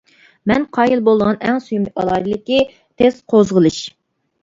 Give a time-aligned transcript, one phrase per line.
[0.51, 3.83] مەن قايىل بولىدىغان ئەڭ سۆيۈملۈك ئالاھىدىلىكى، تېز قوزغىلىش.